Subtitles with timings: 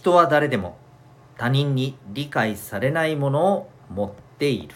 [0.00, 0.78] 人は誰でも
[1.36, 4.74] 他人に理解されないものを持っている。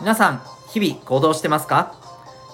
[0.00, 1.96] 皆さん日々行動してますか？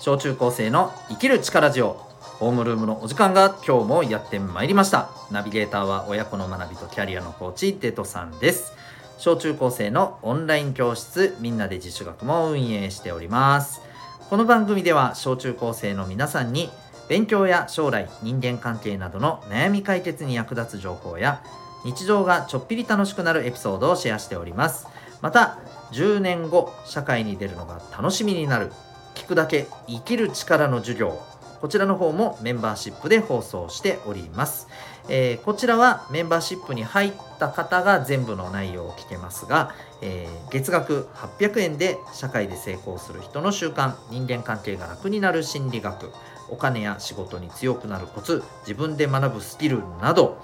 [0.00, 2.09] 小中高生の生きる力ジオ。
[2.40, 5.10] ホームルームのお時間が今日もやってまいりました。
[5.30, 8.72] ナビゲーターは親子の学びとキャリアのコーチデトさんです。
[9.18, 13.82] 小中高生のオンライン教室みんなで自主学も運営しております。
[14.30, 16.70] この番組では小中高生の皆さんに
[17.10, 21.42] 勉強や将来人間関係などの悩み解決に役立つ情報や
[21.84, 24.86] 日常がちょっぴり楽しくなるエピソードをシェアしております。
[25.20, 25.58] また
[25.92, 28.72] 10年後社会に出るのが楽しみになる
[29.14, 31.20] 聞くだけ生きる力の授業
[31.60, 34.68] こちらの方もメンバーシップで放送しております、
[35.08, 46.10] えー、こちらはメンバーシップに入った方が全部の内容を聞けますが、えー、月額800円で社会で成功する人の習慣人間関係が楽になる心理学
[46.48, 50.38] お金や仕事に強くなるコツ自分で学ぶスキルなど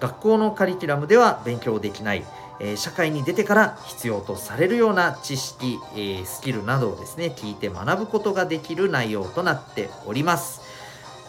[0.00, 2.24] 学校のカリキュラムでは勉強できない
[2.60, 10.74] え社会に出てから必要とされるような知識、えスキルなどをですね聞いて学ぶことができる内容となっております。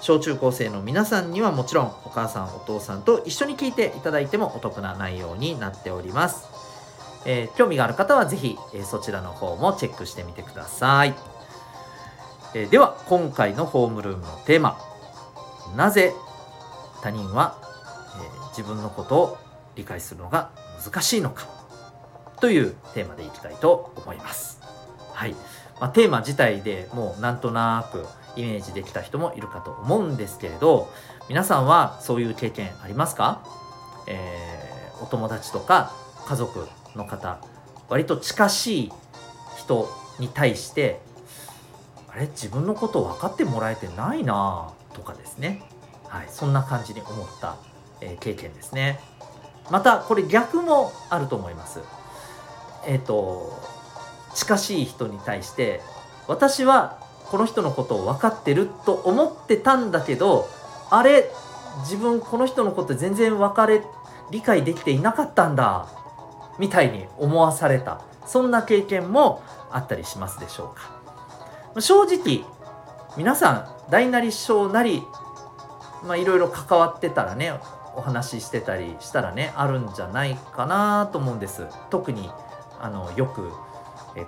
[0.01, 6.47] 小中高生の皆さんにはもちろんお母さんお父さんと一緒に聞いていただいてもお得な内容になっております、
[7.25, 11.15] えー、興味がある方は是非、えそちらの方もチェックしてみてください、
[12.53, 14.77] えでは今回のホームルームのテーマ。
[15.75, 16.13] なぜ
[17.01, 17.57] 他人は、
[18.21, 19.37] え自分のことを
[19.75, 20.51] 理解するのが
[20.85, 21.47] 難しいのか？
[22.39, 24.61] というテーマでいきたいと思います。
[25.13, 25.35] はい。
[25.79, 28.05] まあ、テーマ自体でもうなんとなく
[28.37, 30.89] イメージできた人もいるかと思うんですけれど
[31.27, 33.43] 皆さんはそういう経験ありますか、
[34.07, 35.91] えー、お友達とか
[36.27, 37.39] 家族の方
[37.89, 38.91] 割と近しい
[39.57, 39.89] 人
[40.19, 41.01] に対して
[42.09, 42.27] あれ？
[42.27, 45.61] 自分のこと分かってもらえてないなとかですね、
[46.07, 47.57] はい、そんな感じに思った、
[47.99, 48.99] えー、経験ですね。
[49.69, 51.81] またこれ逆もあると思います。
[52.85, 53.59] えっ、ー、と
[54.33, 55.81] 近しい人に対して
[56.27, 56.99] 私は
[57.31, 60.47] この人のことを分かってると思ってたんだけど
[60.89, 61.31] あれ
[61.79, 63.81] 自分この人のこと全然分かれ
[64.31, 65.87] 理解できていなかったんだ
[66.59, 72.45] みたいに思わされたそんな経験もあったりしますでしょうか正直
[73.17, 75.01] 皆さん大なり小なり
[76.03, 77.53] まあいろいろ関わってたらね
[77.95, 81.67] お話ししてたりしたらねあるんじゃないかなと思うんです。
[81.89, 82.29] 特に
[82.79, 83.51] あのよく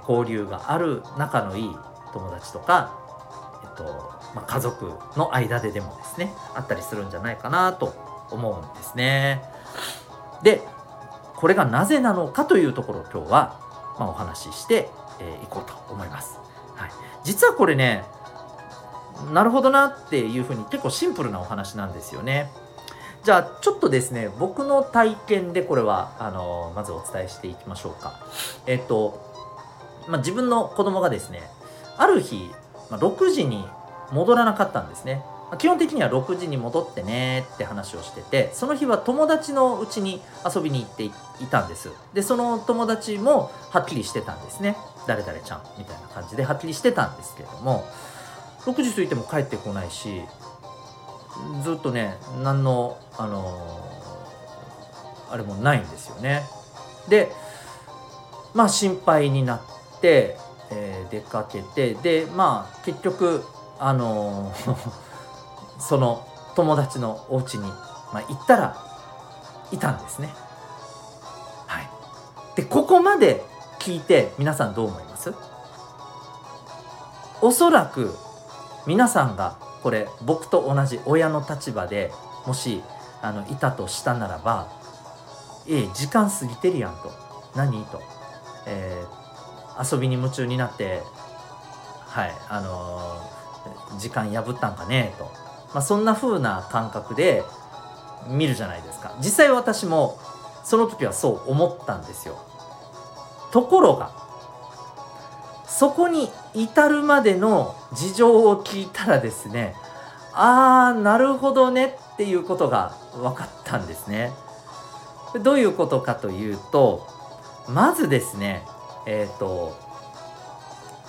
[0.08, 1.76] 交流がある仲のいい
[2.14, 2.94] 友達とか、
[3.64, 3.84] えっと
[4.36, 7.94] まあ、家族の間ででもですねあったりするんじゃないかなと
[8.32, 9.42] 思うんですね。
[10.44, 10.62] で
[11.36, 13.60] これがなぜなのかというところを今日は、
[14.00, 14.78] まあ、お話ししてい、
[15.20, 16.40] えー、こうと思います、
[16.76, 16.92] はい、
[17.24, 18.04] 実はこれね
[19.32, 22.52] なるほどなっていうふうに結構シンプルなお話なんですよね。
[23.28, 28.26] じゃあちょっとですね僕の体験でこれはあのまずお伝えしていきましょうか。
[28.66, 29.22] えっと、
[30.08, 31.42] まあ、自分の子供がですね
[31.98, 32.50] ある日、
[32.90, 33.66] まあ、6時に
[34.14, 35.26] 戻らなかったんですね。
[35.52, 41.12] ま基本的には6時に戻ってねって話をしててその日は友達のうちに遊びに行ってい
[41.52, 41.92] たんです。
[42.14, 44.78] でその友達もはっきりしてたんですね。
[45.06, 47.86] 誰々ちゃんみたいな感じではっきりしてたんですけれども
[48.62, 50.22] 6時過ぎても帰ってこないし
[51.64, 53.58] ずっとね何のあの、
[55.30, 56.44] あれもないんですよね。
[57.10, 57.32] で
[58.54, 60.38] まあ心配になって、
[60.72, 63.44] えー、出かけてでまあ結局
[63.80, 64.52] あの、
[65.80, 67.68] その友達のお家に、
[68.12, 68.76] まあ、行ったら
[69.72, 70.34] いたんですね。
[71.68, 71.90] はい。
[72.56, 73.46] でここまで
[73.80, 75.34] 聞いて皆さんどう思います？
[77.42, 78.16] おそらく
[78.88, 82.12] 皆さんがこれ僕と同じ親の立場で
[82.46, 82.84] もし
[83.22, 84.68] あのいたとしたならば
[85.66, 87.10] 「ええ時間過ぎてるやん」と
[87.56, 88.02] 「何?」と、
[88.66, 91.04] えー、遊びに夢中になって
[92.06, 95.16] はいあのー、時間破ったんかね？
[95.18, 95.32] と、
[95.74, 97.46] まあ、そんな風な感覚で
[98.28, 99.14] 見るじゃないですか。
[99.20, 100.20] 実際私も
[100.66, 102.38] その時はそう思ったんですよ。
[103.52, 104.12] ところが
[105.78, 109.76] そこに至るまでの事情を聞いたらですね
[110.34, 114.32] あーなるほどねっていうことが分かったんですね。
[115.44, 117.06] どういうことかというと
[117.70, 118.64] まずですね
[119.06, 119.78] えっ、ー、と、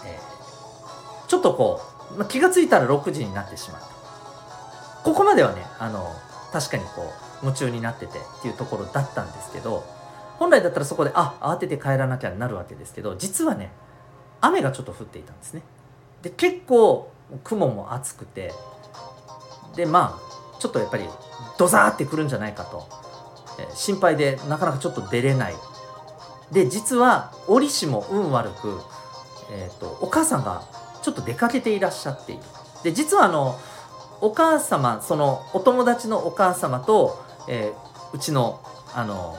[0.04, 1.80] えー、ちょっとこ
[2.14, 3.88] う、ま気が付いたら6時になってしまった。
[5.02, 6.04] ここまではねあの
[6.52, 7.10] 確かにこ
[7.42, 9.82] う夢中になっててっていうところだったんですけど
[10.38, 13.72] 本来だったらそこであ慌てて帰らなきゃなるわけですけど実はね
[14.40, 15.62] 雨がちょっと降っていたんですね。
[16.22, 17.10] で結構
[17.44, 18.52] 雲も厚くて
[19.76, 21.04] でまあちょっとやっぱり
[21.58, 22.88] ドザーってくるんじゃないかと、
[23.60, 25.54] え心配でなかなかちょっと出れない。
[26.52, 28.80] で実は折しも運悪く、
[29.52, 30.62] えー、とお母さんが
[31.02, 32.42] ちょっと出かけていらっしゃっている。
[32.82, 33.58] で実はあの
[34.20, 38.60] お母様そのお友達のお母様と、えーうちの
[38.94, 39.36] あの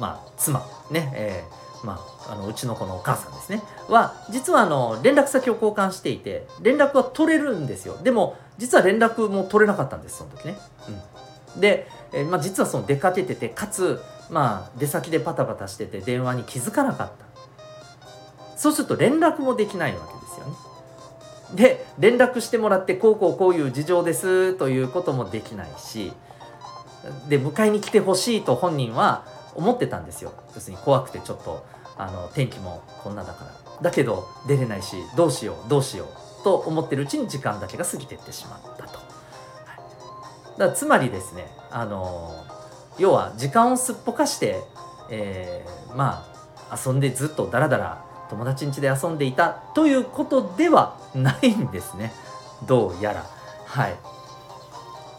[0.00, 3.62] まあ妻ね、えーまあ、あのうちの子のお母さんですね。
[3.88, 7.96] は実はあの連絡先を交換していて連絡は取れるんですよ。
[8.02, 10.56] でも実は連絡も取れなかったんですその時ね、
[11.54, 17.28] うん、で、えまあ、実はその出かけててかつまあ出先でパタパタしてて電話に気づかなかった。
[18.56, 20.52] そうすると連絡もできないわけですよね。
[21.54, 26.12] で連絡してもらってこうこうこういう事情ですということもできないし
[27.28, 29.24] で迎えに来てほしいと本人は
[29.58, 30.32] 思ってたんですよ。
[30.54, 31.66] 要するに怖くてちょっと。
[32.00, 33.50] あの天気もこんなだから。
[33.82, 36.44] だけど出れないしどうしようどうしよう。
[36.44, 39.04] と思ってるうちに時間だけが過ぎてってしまったと、は
[40.56, 42.32] い、だつまりですねあの
[42.96, 44.60] 要は時間をすっぽかして、
[45.10, 46.24] えーま
[46.70, 52.12] あ遊んでずっとダラダラ友達ん家で遊んでいたということではないんですね。
[52.66, 53.24] どうやら。
[53.66, 53.96] はい。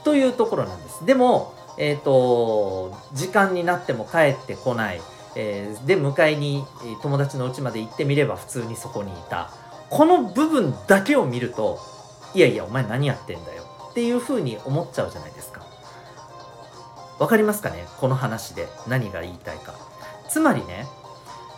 [0.06, 1.06] というところなんです。
[1.06, 5.02] でもえっ、と時間になっても帰ってこない、
[5.36, 6.64] えーで迎えに
[7.02, 9.50] 友達の家まで行ってみれば普通にそこにいた。
[9.90, 11.80] この部分だけを見ると
[12.36, 13.64] いやいやお前何やってんだよ。
[13.90, 15.66] っていうふうに思っちゃうじゃないですか。
[17.18, 17.86] わかりますかね？
[18.00, 18.68] この話で。
[18.88, 19.74] 何が言いたいか。
[20.30, 20.86] つまりね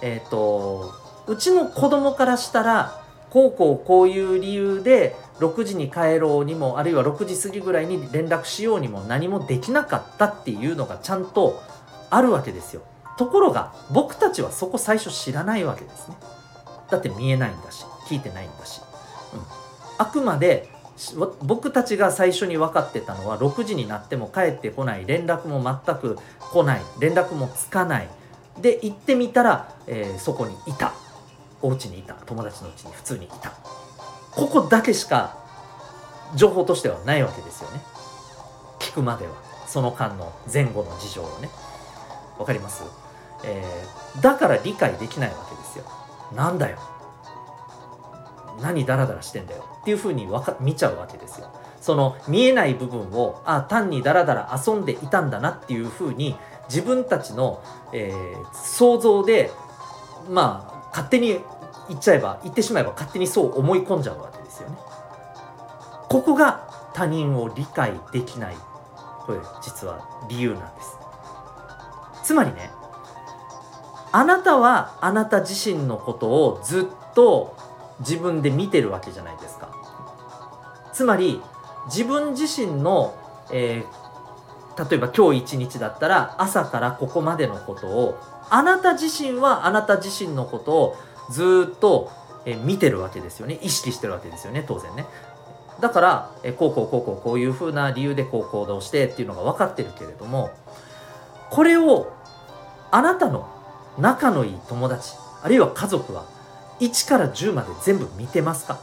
[0.02, 0.94] えっ、と
[1.28, 3.00] うちの子供からしたら
[3.31, 11.63] こうこうこういう理由で6時に帰ろうにもあるいは6時過ぎぐらいに連絡しようにも何もできなかったっていうのがちゃんと
[12.10, 12.81] あるわけですよ。
[13.18, 16.16] ところが僕たちはそこ最初知らないわけですね。
[16.89, 18.81] だって見えないんだし聞いてないんだし、
[19.34, 19.39] うん、
[19.98, 20.69] あくまで
[21.42, 26.18] 僕たちが最初に分かってたのは6時になっても帰ってこない連絡も全く
[26.51, 28.10] 来ない連絡もつかない。
[28.60, 30.94] で行ってみたら、えーそこにいた。
[31.62, 33.52] お家にいた友達の家に普通にいた。
[34.31, 35.38] ここだけしか
[36.36, 37.81] 情報としてはないわけですよね。
[38.80, 39.34] 聞くまでは。
[39.68, 41.50] その間の前後の事情をね。
[42.38, 42.84] わかります、
[43.44, 45.86] えーだから理解できないわけですよ。
[46.36, 46.78] なんだよ。
[48.62, 49.63] 何ダラダラしてんだよ。
[49.81, 51.48] っていうふうにわか見ちゃうわけですよ。
[51.80, 55.52] その見えない部分をあ単にダラダラ遊んでいたんだな。
[55.52, 56.36] っていうふうに
[56.68, 57.63] 自分たちの、
[57.94, 59.52] えー想像で
[60.30, 61.40] まあ勝手に
[61.90, 64.78] 言っちゃえば言ってしまえば勝手にそう思い込んじゃうわけですよね。
[66.10, 68.56] ここが他人を理解できない
[69.26, 70.98] これ実は理由なんです。
[72.24, 72.72] つまりね
[74.12, 77.56] あなたはあなた自身のことをずっと
[78.00, 79.70] 自分で見てるわけじゃないですか。
[80.94, 81.42] つまり
[81.86, 83.16] 自分自身の、
[83.52, 84.00] えー
[84.78, 88.18] 例えば今日一日だったら朝からここまでのことを
[88.50, 90.98] あなた自身はあなた自身のことを
[91.30, 92.12] ずっと、
[92.64, 93.60] 見てるわけですよね。
[93.62, 94.66] 意識してるわけですよね。
[94.68, 95.06] 当然ね。
[95.80, 100.50] だから、こうこうこうこうこういうふうな理由でこう行動してっていうのが分かってるけれども
[101.51, 102.12] これを
[102.90, 103.48] あなたの
[104.00, 105.13] 仲のいい友達
[105.44, 106.25] あるいは家族は
[106.80, 108.80] 1から10まで全部見てますか？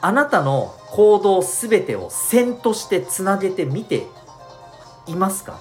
[0.00, 4.06] あなたの行動すべてを線としてつなげて見て
[5.06, 5.58] いますか？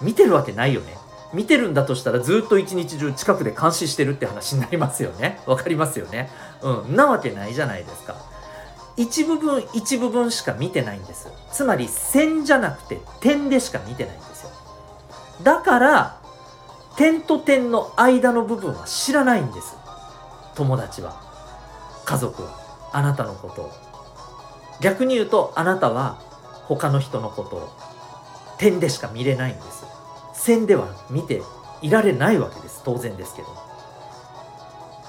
[0.00, 0.96] 見てるわけないよね。
[1.32, 5.40] 見てるんだとしたらずっと一日中近くで監視してるって話になりますよね。
[5.46, 6.28] わかりますよね。
[6.62, 6.96] うん。
[6.96, 8.16] なわけないじゃないですか。
[8.96, 11.28] 一部分一部分しか見てないんです。
[11.52, 14.50] つまり線じゃなくて点でしか見てないんですよ。
[15.42, 16.20] だから
[16.96, 19.76] 点と点の間の部分は知らないんです。
[20.56, 21.22] 友達は。
[22.04, 22.90] 家族は。
[22.92, 23.70] あなたのことを。
[24.80, 26.18] 逆に言うとあなたは
[26.64, 27.89] 他の人のことを。
[28.60, 29.86] 点でしか見れないんです。
[30.34, 31.42] 線では見て
[31.80, 32.82] いられないわけです。
[32.84, 33.48] 当然ですけど。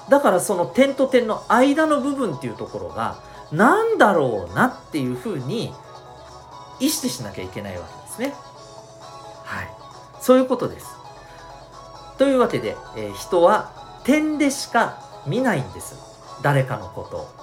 [0.08, 3.18] だからその点と点の間の部分っていうところが
[3.52, 5.74] 何だろうなっていうふうに
[6.80, 8.34] 意識しなきゃいけないわけですね。
[9.44, 9.70] はい。
[10.22, 10.86] そういうことです。
[12.16, 15.94] というわけで、えー人は点でしか見ないんです。
[16.42, 17.41] 誰かのことを。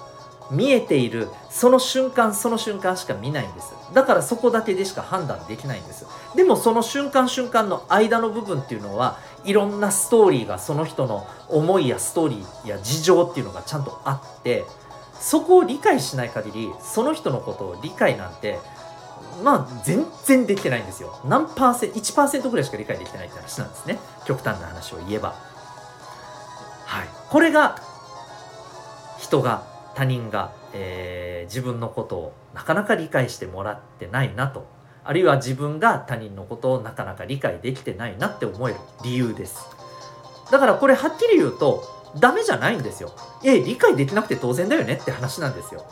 [0.50, 3.72] 見えているその瞬間その瞬間しか見ないんです。
[3.92, 6.06] だからそこだけでしか判断できないんです。
[6.34, 14.64] でもその瞬間瞬間の間の部分っていうのはいろんなストーリーがその人の思いやストーリーや事情っていうのがちゃんとあって
[15.20, 18.58] そこを理解しない限りその人のことを理解なんて
[19.42, 21.18] まあ全然できてないんですよ。
[21.24, 23.98] 何パーセント1%ぐらいしか理解できてないって話なんですね。
[24.26, 25.34] 極端な話を言えば。
[26.86, 27.08] はい。
[27.30, 27.76] これが
[29.18, 29.69] 人が
[30.00, 34.66] 他人が、えー、自分のことをなかなか理解してもらってないなと。
[35.04, 39.66] あるいは自分が他人のことをなかなか理解できてないなって思える理由です。
[40.50, 41.84] だからこれはっきり言うと
[42.18, 43.12] ダメじゃないんですよ。
[43.44, 45.84] え理解できなくて当然だよねって話なんですよ。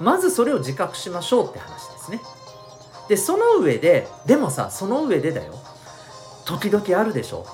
[0.00, 2.20] まずそれを自覚しましょうって話ですね。
[3.08, 5.54] でその上ででもさその上でだよ。
[6.44, 7.46] 時々あるでしょ。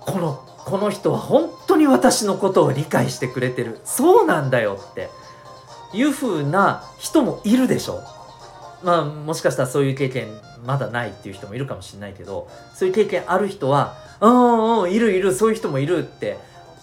[0.00, 3.80] このこの人は本に私のことを理解してくれてる。
[3.84, 5.08] そうなんだよって。
[5.92, 8.02] いう風な人もいるでしょ。
[8.82, 10.28] まあもしかしたらそういう経験
[10.64, 16.38] まだないっていう人もいるかもしれないけどそういう経験ある人はうんうんいるいるそういう人もいるって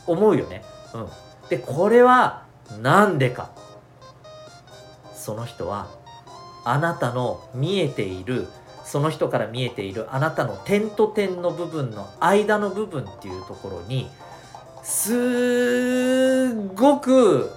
[0.08, 0.64] 思うよね。
[0.94, 1.08] うん、
[1.50, 2.44] でこれは
[2.82, 3.52] 何でか。
[5.14, 5.88] その人は
[6.64, 8.48] あなたの見えている
[8.86, 14.08] その人から見えているあなたの点と点の部分の間の部分っていうところに
[14.86, 17.51] すごく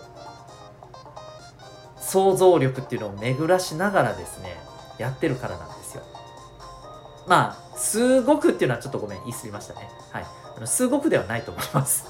[2.00, 4.56] 想像力っていうのを巡らしながらですね
[4.96, 6.02] やってるからなんですよ。
[7.26, 9.90] まあすごくっていうのはちょっとごめん言い過ぎましたね。
[10.10, 10.24] はい。
[10.56, 12.06] あのすごくではないと思います。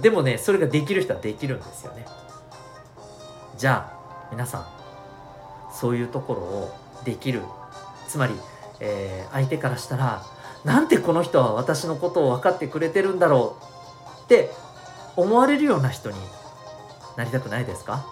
[0.00, 2.06] でもねそれができる人はできるんですよね。
[3.58, 4.66] じゃあ皆さん
[5.72, 7.42] そういうところをできる。
[8.06, 8.34] つまり、
[8.78, 10.22] えー、相手からしたら
[10.64, 13.73] なんてこの人は私のことを分かってくれてるんだろう。
[14.24, 14.50] って
[15.16, 16.16] 思われるような人に
[17.16, 18.04] なりたくないですか？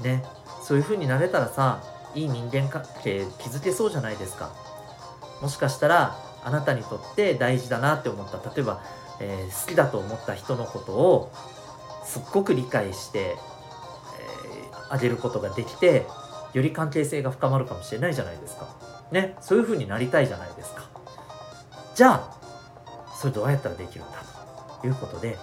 [0.00, 0.24] ね。
[0.62, 1.82] そういう風になれたらさ
[2.14, 4.50] いい人間関係築けそうじゃないですか。
[5.40, 8.82] もしかしたらあなたにとって大事だなって思った例えば、
[9.20, 11.32] えー、好きだと思った人のことを
[12.04, 13.36] すっごく理解して、えー、
[14.90, 16.06] あげることができて
[16.52, 18.68] より関係性が深まるかもしれないじゃないですか。
[19.12, 19.36] ね。
[19.40, 20.82] そういう風になりたいじゃないですか。
[21.94, 22.36] じゃあ
[23.14, 24.26] それどうやったらできるんだと。
[24.86, 25.36] いうことで、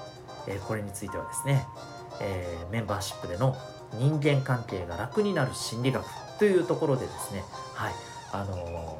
[0.48, 1.66] え、これについてはですね、
[2.22, 3.56] え、メンバーシップでの
[3.94, 6.06] 人間関係が楽になる心理学
[6.40, 7.94] というところでですね、はい
[8.32, 8.98] あの、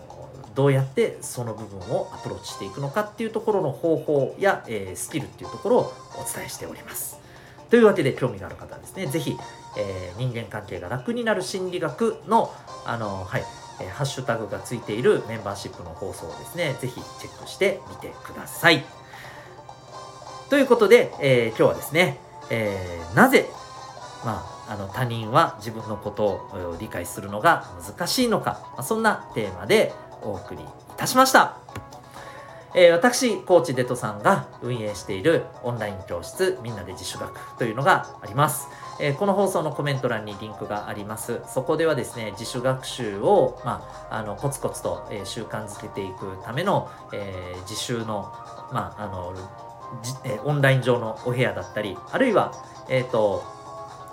[0.54, 7.20] どうやってその部分をアプローチしていくのかっていうところの方法や、え、スキルっていうところをお伝えしております。
[7.70, 9.38] というわけで興味がある方はですね、是非、
[9.78, 12.54] えー、人間関係が楽になる心理学の、
[12.86, 13.44] あのはい、
[13.82, 18.86] えー、ハッシュタグがついているメンバーシップの放送をですね、是非チェックしてみてください。
[20.56, 22.18] ということで、えー、今日はですね、
[22.50, 23.50] えー、なぜ、
[24.24, 31.58] まあ、あの他人は自分のことを理解するのが難しいのか、まあ、そんなテーマでお送りいたしました。
[32.74, 38.70] えー、私、コーチデトさんが運営しているオンライン教室みんなで自主学というのがあります。
[39.02, 41.42] えー、この放送のコメント欄にリンクがあります。
[41.54, 48.32] そこではですね、自主学習を、まあ、あのコツコツと、えー、習慣づけていくための、え自習の、
[48.72, 49.36] まあ、あの
[50.24, 52.54] えオンライン上のお部屋だったり、あるいは、
[52.90, 53.44] えっ、と、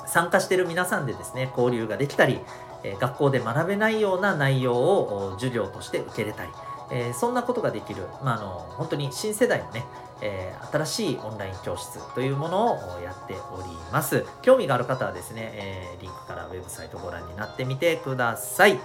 [0.06, 2.40] 参加している皆さんでですね、交流ができたり、
[2.84, 6.50] え学校で学べないような内容を授業として受けれたり、
[6.92, 9.84] えー、そんなことができる、まあ、あの本当に新世代のね、
[10.20, 14.26] えー、新しいオンライン教室というものをやっております。
[14.42, 18.78] 興味がある方はですね、えー、リンクからウェブサイトをご覧になってみてください。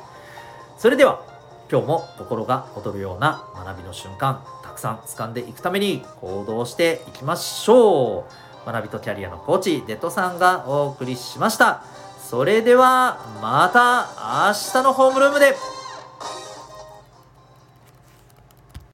[0.77, 1.21] それでは、
[1.69, 8.25] 今日も心が躍るような学びの瞬間、たくさん掴んでいくために行動していきましょ
[8.65, 8.71] う。
[8.71, 11.83] 学びとキャリアのコーチ、デトさんがお送りしました。
[12.21, 14.07] それでは、また
[14.47, 15.55] 明日のホームルームで